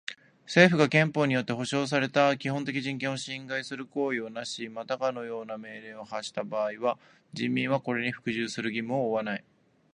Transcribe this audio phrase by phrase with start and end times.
[0.47, 6.97] 政府が憲法によって保障された基本的人権を侵害する行為をなし、またかような命令を発した場合は
[7.33, 9.43] 人民はこれに服従する義務を負わない。